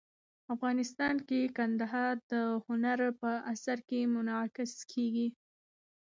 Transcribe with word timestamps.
افغانستان 0.55 1.15
کې 1.27 1.53
کندهار 1.57 2.15
د 2.31 2.33
هنر 2.65 2.99
په 3.21 3.31
اثار 3.53 3.79
کې 3.89 3.99
منعکس 4.13 4.73
کېږي. 4.91 5.27